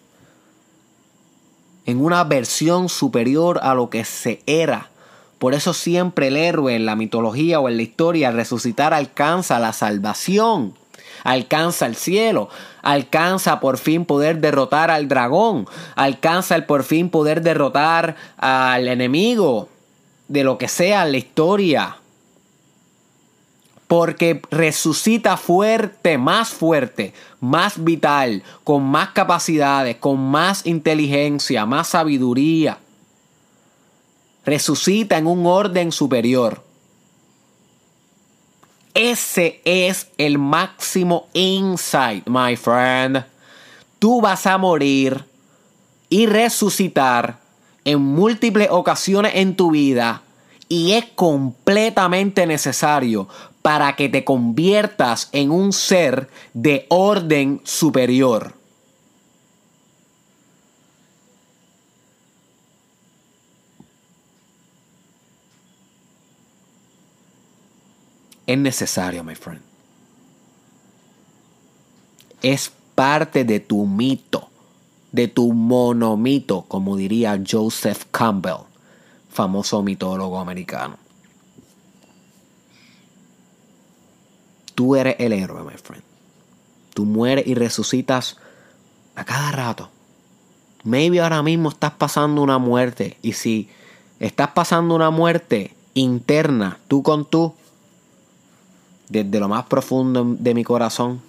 en 1.85 1.99
una 1.99 2.23
versión 2.23 2.87
superior 2.87 3.59
a 3.63 3.73
lo 3.73 3.89
que 3.89 4.05
se 4.05 4.41
era 4.45 4.91
por 5.39 5.53
eso 5.53 5.73
siempre 5.73 6.27
el 6.27 6.37
héroe 6.37 6.75
en 6.75 6.85
la 6.85 6.95
mitología 6.95 7.59
o 7.59 7.69
en 7.69 7.77
la 7.77 7.83
historia 7.83 8.31
resucitar 8.31 8.93
alcanza 8.93 9.59
la 9.59 9.71
salvación, 9.71 10.73
alcanza 11.23 11.85
el 11.85 11.95
cielo, 11.95 12.49
alcanza 12.81 13.59
por 13.59 13.77
fin 13.77 14.05
poder 14.05 14.39
derrotar 14.39 14.89
al 14.89 15.07
dragón, 15.07 15.67
alcanza 15.95 16.55
el 16.55 16.65
por 16.65 16.83
fin 16.83 17.09
poder 17.09 17.41
derrotar 17.41 18.15
al 18.37 18.87
enemigo, 18.87 19.69
de 20.27 20.43
lo 20.43 20.57
que 20.57 20.67
sea 20.67 21.05
la 21.05 21.17
historia. 21.17 21.97
Porque 23.87 24.41
resucita 24.51 25.37
fuerte, 25.37 26.17
más 26.17 26.49
fuerte, 26.49 27.13
más 27.39 27.81
vital, 27.81 28.43
con 28.65 28.83
más 28.83 29.09
capacidades, 29.09 29.95
con 29.97 30.19
más 30.19 30.65
inteligencia, 30.65 31.65
más 31.65 31.89
sabiduría 31.89 32.79
resucita 34.47 35.17
en 35.17 35.27
un 35.27 35.45
orden 35.45 35.91
superior. 35.91 36.63
Ese 38.93 39.61
es 39.65 40.07
el 40.17 40.39
máximo 40.39 41.27
insight, 41.33 42.25
my 42.27 42.55
friend. 42.55 43.25
Tú 43.99 44.21
vas 44.21 44.45
a 44.47 44.57
morir 44.57 45.25
y 46.09 46.27
resucitar 46.27 47.39
en 47.83 47.99
múltiples 47.99 48.69
ocasiones 48.71 49.33
en 49.35 49.57
tu 49.57 49.71
vida 49.71 50.23
y 50.69 50.93
es 50.93 51.05
completamente 51.15 52.47
necesario 52.47 53.27
para 53.61 53.97
que 53.97 54.07
te 54.07 54.23
conviertas 54.23 55.27
en 55.33 55.51
un 55.51 55.73
ser 55.73 56.29
de 56.53 56.85
orden 56.87 57.59
superior. 57.65 58.53
Es 68.47 68.57
necesario, 68.57 69.23
my 69.23 69.35
friend. 69.35 69.61
Es 72.41 72.71
parte 72.95 73.43
de 73.43 73.59
tu 73.59 73.85
mito, 73.85 74.49
de 75.11 75.27
tu 75.27 75.53
monomito, 75.53 76.63
como 76.67 76.95
diría 76.95 77.39
Joseph 77.47 78.05
Campbell, 78.11 78.65
famoso 79.29 79.83
mitólogo 79.83 80.39
americano. 80.39 80.97
Tú 84.73 84.95
eres 84.95 85.15
el 85.19 85.33
héroe, 85.33 85.63
my 85.63 85.77
friend. 85.77 86.03
Tú 86.93 87.05
mueres 87.05 87.45
y 87.45 87.53
resucitas 87.53 88.37
a 89.15 89.25
cada 89.25 89.51
rato. 89.51 89.89
Maybe 90.83 91.19
ahora 91.19 91.43
mismo 91.43 91.69
estás 91.69 91.91
pasando 91.91 92.41
una 92.41 92.59
muerte. 92.59 93.17
Y 93.21 93.33
si 93.33 93.69
estás 94.19 94.51
pasando 94.51 94.95
una 94.95 95.09
muerte 95.09 95.75
interna, 95.95 96.79
tú 96.87 97.03
con 97.03 97.25
tú, 97.25 97.53
desde 99.09 99.39
lo 99.39 99.47
más 99.47 99.65
profundo 99.65 100.25
de 100.37 100.53
mi 100.53 100.63
corazón, 100.63 101.21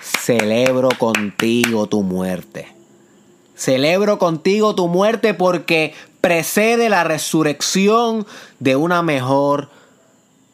celebro 0.00 0.88
contigo 0.98 1.86
tu 1.86 2.02
muerte. 2.02 2.68
Celebro 3.56 4.18
contigo 4.18 4.74
tu 4.74 4.88
muerte 4.88 5.34
porque 5.34 5.94
precede 6.20 6.88
la 6.88 7.04
resurrección 7.04 8.26
de 8.58 8.76
una 8.76 9.02
mejor 9.02 9.70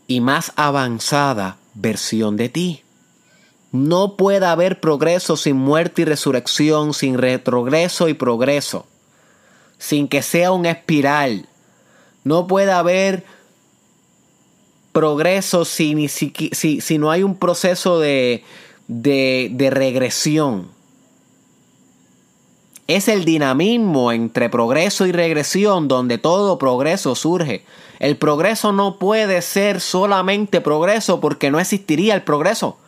y 0.06 0.20
más 0.20 0.52
avanzada 0.56 1.56
versión 1.74 2.36
de 2.36 2.48
ti. 2.48 2.82
No 3.72 4.16
puede 4.16 4.46
haber 4.46 4.80
progreso 4.80 5.36
sin 5.36 5.56
muerte 5.56 6.02
y 6.02 6.04
resurrección, 6.04 6.92
sin 6.92 7.16
retrogreso 7.16 8.08
y 8.08 8.14
progreso, 8.14 8.86
sin 9.78 10.08
que 10.08 10.22
sea 10.22 10.50
un 10.50 10.66
espiral. 10.66 11.48
No 12.24 12.48
puede 12.48 12.72
haber 12.72 13.24
progreso 14.92 15.64
si, 15.64 16.08
si, 16.08 16.80
si, 16.80 16.98
no 16.98 17.10
hay 17.10 17.22
un 17.22 17.36
proceso 17.36 18.00
de, 18.00 18.44
de, 18.88 19.70
regresión. 19.70 20.68
Es 22.86 23.06
el 23.08 23.24
dinamismo 23.24 24.10
entre 24.10 24.48
progreso 24.48 25.06
y 25.06 25.12
regresión 25.12 25.86
donde 25.86 26.18
todo 26.18 26.58
progreso 26.58 27.14
surge. 27.14 27.64
El 28.00 28.16
progreso 28.16 28.72
no 28.72 28.98
puede 28.98 29.42
ser 29.42 29.80
solamente 29.80 30.60
progreso 30.60 31.20
porque 31.20 31.50
no 31.50 31.60
existiría 31.60 32.14
el 32.14 32.22
progreso. 32.22 32.78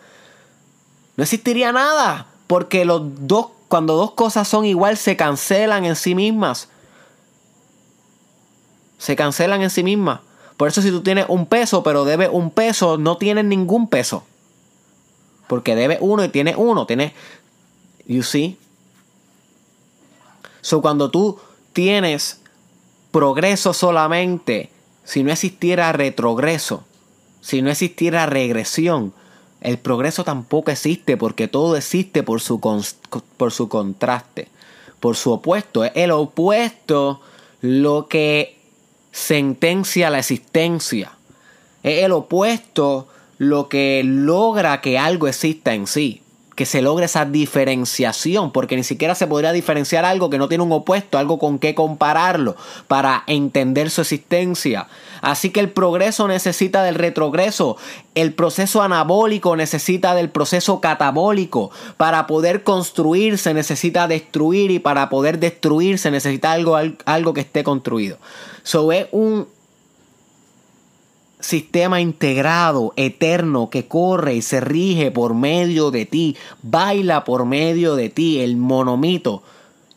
No 1.16 1.22
existiría 1.22 1.70
nada 1.70 2.26
porque 2.48 2.84
los 2.84 3.02
dos, 3.28 3.48
cuando 3.68 3.94
dos 3.94 4.12
cosas 4.12 4.48
son 4.48 4.64
igual 4.64 4.96
se 4.96 5.16
cancelan 5.16 5.84
en 5.84 5.94
sí 5.94 6.16
mismas. 6.16 6.68
Se 8.98 9.14
cancelan 9.14 9.62
en 9.62 9.70
sí 9.70 9.84
mismas. 9.84 10.20
Por 10.62 10.68
eso 10.68 10.81
si 10.81 10.92
tú 10.92 11.03
tienes 11.03 11.27
un 11.27 11.46
peso, 11.46 11.83
pero 11.83 12.05
debes 12.05 12.29
un 12.31 12.53
peso, 12.53 12.96
no 12.96 13.16
tienes 13.16 13.44
ningún 13.44 13.88
peso. 13.88 14.22
Porque 15.48 15.75
debes 15.75 15.98
uno 16.01 16.22
y 16.22 16.29
tienes 16.29 16.55
uno. 16.57 16.87
Tienes, 16.87 17.14
you 18.07 18.22
see. 18.22 18.57
So 20.61 20.81
cuando 20.81 21.11
tú 21.11 21.40
tienes 21.72 22.42
progreso 23.11 23.75
solamente, 23.75 24.70
si 25.03 25.25
no 25.25 25.33
existiera 25.33 25.90
retrogreso, 25.90 26.85
si 27.40 27.61
no 27.61 27.68
existiera 27.68 28.27
regresión, 28.27 29.12
el 29.62 29.79
progreso 29.79 30.22
tampoco 30.22 30.70
existe 30.70 31.16
porque 31.16 31.48
todo 31.48 31.77
existe 31.77 32.22
por 32.22 32.40
su, 32.40 32.61
por 33.37 33.51
su 33.51 33.68
contraste, 33.68 34.46
por 35.01 35.16
su 35.16 35.33
opuesto. 35.33 35.83
El 35.83 36.12
opuesto 36.12 37.20
lo 37.62 38.07
que 38.07 38.62
sentencia 39.12 40.11
la 40.11 40.18
existencia. 40.18 41.12
Es 41.83 42.03
el 42.05 42.12
opuesto 42.12 43.09
lo 43.38 43.68
que 43.68 44.03
logra 44.05 44.81
que 44.81 44.98
algo 44.98 45.29
exista 45.29 45.75
en 45.75 45.87
sí. 45.87 46.21
Que 46.62 46.66
se 46.66 46.81
logre 46.81 47.07
esa 47.07 47.25
diferenciación, 47.25 48.53
porque 48.53 48.77
ni 48.77 48.85
siquiera 48.85 49.16
se 49.16 49.27
podría 49.27 49.51
diferenciar 49.51 50.05
algo 50.05 50.31
que 50.31 50.38
no 50.38 50.46
tiene 50.46 50.62
un 50.62 50.70
opuesto, 50.70 51.18
algo 51.18 51.40
con 51.40 51.59
qué 51.59 51.75
compararlo 51.75 52.55
para 52.87 53.25
entender 53.27 53.90
su 53.90 54.03
existencia. 54.03 54.87
Así 55.22 55.51
que 55.51 55.59
el 55.59 55.70
progreso 55.70 56.29
necesita 56.29 56.85
del 56.85 56.94
retrogreso, 56.94 57.79
el 58.14 58.33
proceso 58.33 58.81
anabólico 58.81 59.57
necesita 59.57 60.14
del 60.14 60.31
proceso 60.31 60.81
catabólico. 60.81 61.72
Para 61.96 62.29
poder 62.29 62.62
construir 62.62 63.38
se 63.38 63.55
necesita 63.55 64.07
destruir 64.07 64.70
y 64.70 64.79
para 64.79 65.09
poder 65.09 65.40
destruir 65.40 65.98
se 65.98 66.12
necesita 66.12 66.53
algo, 66.53 66.79
algo 67.07 67.35
que 67.35 67.40
esté 67.40 67.64
construido. 67.64 68.18
So 68.62 68.92
es 68.92 69.09
un 69.11 69.48
sistema 71.42 72.00
integrado, 72.00 72.94
eterno, 72.96 73.68
que 73.68 73.87
corre 73.87 74.35
y 74.35 74.42
se 74.42 74.61
rige 74.61 75.11
por 75.11 75.35
medio 75.35 75.90
de 75.90 76.07
ti, 76.07 76.37
baila 76.62 77.24
por 77.24 77.44
medio 77.44 77.96
de 77.96 78.09
ti, 78.09 78.40
el 78.40 78.57
monomito 78.57 79.42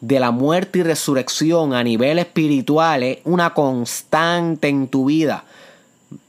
de 0.02 0.20
la 0.20 0.32
muerte 0.32 0.80
y 0.80 0.84
resurrección 0.84 1.74
a 1.74 1.84
nivel 1.84 2.20
espiritual 2.20 3.04
es 3.04 3.20
una 3.24 3.54
constante 3.54 4.68
en 4.68 4.88
tu 4.88 5.06
vida. 5.06 5.46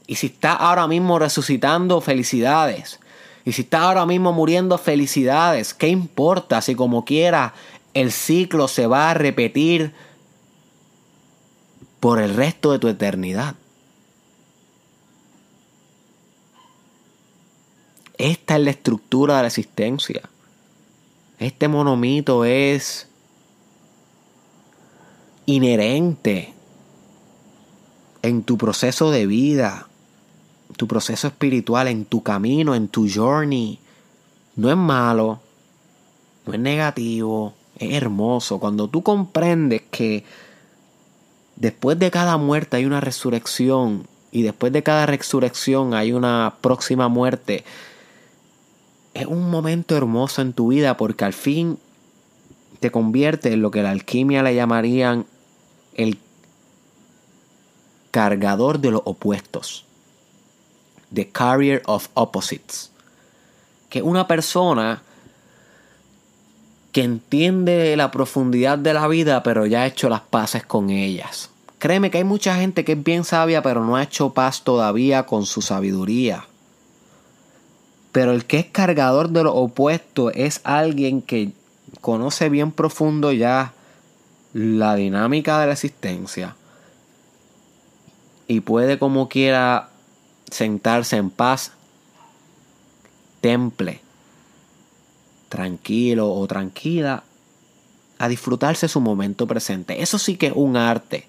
Y 0.07 0.15
si 0.15 0.27
estás 0.27 0.57
ahora 0.59 0.87
mismo 0.87 1.19
resucitando, 1.19 1.99
felicidades. 1.99 2.99
Y 3.43 3.51
si 3.51 3.63
estás 3.63 3.81
ahora 3.81 4.05
mismo 4.05 4.33
muriendo, 4.33 4.77
felicidades. 4.77 5.73
¿Qué 5.73 5.89
importa 5.89 6.61
si 6.61 6.75
como 6.75 7.05
quiera 7.05 7.53
el 7.93 8.11
ciclo 8.11 8.67
se 8.67 8.87
va 8.87 9.11
a 9.11 9.13
repetir 9.13 9.93
por 11.99 12.19
el 12.19 12.35
resto 12.35 12.71
de 12.71 12.79
tu 12.79 12.87
eternidad? 12.87 13.55
Esta 18.17 18.55
es 18.55 18.63
la 18.63 18.71
estructura 18.71 19.37
de 19.37 19.41
la 19.43 19.47
existencia. 19.47 20.21
Este 21.39 21.67
monomito 21.67 22.45
es 22.45 23.07
inherente 25.45 26.53
en 28.23 28.43
tu 28.43 28.57
proceso 28.57 29.11
de 29.11 29.27
vida, 29.27 29.87
tu 30.77 30.87
proceso 30.87 31.27
espiritual, 31.27 31.87
en 31.87 32.05
tu 32.05 32.23
camino, 32.23 32.73
en 32.73 32.87
tu 32.87 33.07
journey. 33.07 33.79
No 34.55 34.69
es 34.69 34.77
malo, 34.77 35.39
no 36.45 36.53
es 36.53 36.59
negativo, 36.59 37.53
es 37.77 37.93
hermoso. 37.93 38.59
Cuando 38.59 38.87
tú 38.87 39.03
comprendes 39.03 39.83
que 39.91 40.23
después 41.55 41.99
de 41.99 42.09
cada 42.09 42.37
muerte 42.37 42.77
hay 42.77 42.85
una 42.85 43.01
resurrección 43.01 44.07
y 44.31 44.41
después 44.41 44.73
de 44.73 44.83
cada 44.83 45.05
resurrección 45.05 45.93
hay 45.93 46.11
una 46.11 46.55
próxima 46.61 47.07
muerte, 47.07 47.63
es 49.17 49.25
un 49.25 49.49
momento 49.49 49.97
hermoso 49.97 50.41
en 50.41 50.53
tu 50.53 50.69
vida 50.69 50.95
porque 50.97 51.25
al 51.25 51.33
fin 51.33 51.79
te 52.79 52.91
convierte 52.91 53.51
en 53.51 53.61
lo 53.61 53.71
que 53.71 53.81
la 53.81 53.91
alquimia 53.91 54.43
le 54.43 54.53
llamarían 54.53 55.25
el 55.95 56.19
cargador 58.11 58.79
de 58.79 58.91
los 58.91 59.01
opuestos. 59.05 59.85
The 61.13 61.29
carrier 61.29 61.81
of 61.85 62.09
opposites. 62.13 62.91
Que 63.89 64.01
una 64.01 64.27
persona 64.27 65.01
que 66.91 67.03
entiende 67.03 67.95
la 67.95 68.11
profundidad 68.11 68.77
de 68.77 68.93
la 68.93 69.07
vida 69.07 69.43
pero 69.43 69.65
ya 69.65 69.81
ha 69.81 69.87
hecho 69.87 70.09
las 70.09 70.21
paces 70.21 70.65
con 70.65 70.89
ellas. 70.89 71.49
Créeme 71.79 72.09
que 72.11 72.17
hay 72.17 72.23
mucha 72.23 72.55
gente 72.55 72.83
que 72.83 72.93
es 72.93 73.03
bien 73.03 73.23
sabia 73.23 73.61
pero 73.61 73.83
no 73.83 73.95
ha 73.95 74.03
hecho 74.03 74.33
paz 74.33 74.63
todavía 74.63 75.25
con 75.25 75.45
su 75.45 75.61
sabiduría. 75.61 76.46
Pero 78.17 78.31
el 78.31 78.45
que 78.45 78.57
es 78.57 78.65
cargador 78.65 79.29
de 79.29 79.43
lo 79.43 79.53
opuesto 79.53 80.31
es 80.31 80.61
alguien 80.63 81.21
que 81.21 81.51
conoce 82.01 82.49
bien 82.49 82.71
profundo 82.71 83.31
ya 83.31 83.73
la 84.53 84.95
dinámica 84.95 85.59
de 85.59 85.67
la 85.67 85.73
existencia 85.73 86.55
y 88.47 88.61
puede 88.61 88.97
como 88.97 89.29
quiera 89.29 89.89
sentarse 90.49 91.17
en 91.17 91.29
paz, 91.29 91.73
temple, 93.39 94.01
tranquilo 95.47 96.33
o 96.33 96.47
tranquila, 96.47 97.21
a 98.17 98.27
disfrutarse 98.27 98.87
su 98.87 98.99
momento 98.99 99.45
presente. 99.45 100.01
Eso 100.01 100.17
sí 100.17 100.37
que 100.37 100.47
es 100.47 100.53
un 100.55 100.75
arte. 100.75 101.27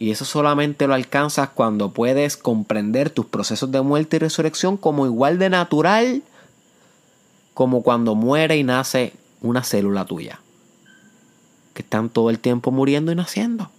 Y 0.00 0.12
eso 0.12 0.24
solamente 0.24 0.86
lo 0.86 0.94
alcanzas 0.94 1.50
cuando 1.50 1.90
puedes 1.90 2.38
comprender 2.38 3.10
tus 3.10 3.26
procesos 3.26 3.70
de 3.70 3.82
muerte 3.82 4.16
y 4.16 4.20
resurrección 4.20 4.78
como 4.78 5.04
igual 5.04 5.38
de 5.38 5.50
natural 5.50 6.22
como 7.52 7.82
cuando 7.82 8.14
muere 8.14 8.56
y 8.56 8.64
nace 8.64 9.12
una 9.42 9.62
célula 9.62 10.06
tuya. 10.06 10.40
Que 11.74 11.82
están 11.82 12.08
todo 12.08 12.30
el 12.30 12.38
tiempo 12.38 12.70
muriendo 12.70 13.12
y 13.12 13.14
naciendo. 13.14 13.70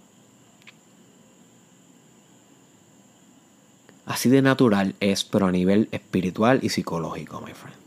Así 4.05 4.29
de 4.29 4.43
natural 4.43 4.93
es, 4.99 5.23
pero 5.23 5.47
a 5.47 5.51
nivel 5.51 5.89
espiritual 5.91 6.59
y 6.61 6.69
psicológico, 6.69 7.41
my 7.41 7.53
friend. 7.53 7.80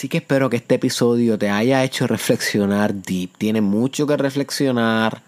Así 0.00 0.08
que 0.08 0.16
espero 0.16 0.48
que 0.48 0.56
este 0.56 0.76
episodio 0.76 1.36
te 1.36 1.50
haya 1.50 1.84
hecho 1.84 2.06
reflexionar 2.06 2.94
deep. 2.94 3.36
Tiene 3.36 3.60
mucho 3.60 4.06
que 4.06 4.16
reflexionar 4.16 5.20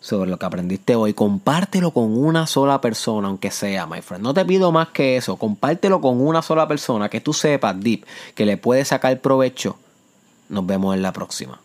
sobre 0.00 0.30
lo 0.30 0.38
que 0.38 0.46
aprendiste 0.46 0.96
hoy. 0.96 1.12
Compártelo 1.12 1.90
con 1.90 2.16
una 2.16 2.46
sola 2.46 2.80
persona, 2.80 3.28
aunque 3.28 3.50
sea, 3.50 3.84
my 3.84 4.00
friend. 4.00 4.24
No 4.24 4.32
te 4.32 4.42
pido 4.46 4.72
más 4.72 4.88
que 4.88 5.18
eso. 5.18 5.36
Compártelo 5.36 6.00
con 6.00 6.18
una 6.26 6.40
sola 6.40 6.66
persona 6.66 7.10
que 7.10 7.20
tú 7.20 7.34
sepas 7.34 7.78
deep 7.78 8.06
que 8.34 8.46
le 8.46 8.56
puede 8.56 8.86
sacar 8.86 9.20
provecho. 9.20 9.76
Nos 10.48 10.64
vemos 10.64 10.94
en 10.94 11.02
la 11.02 11.12
próxima. 11.12 11.60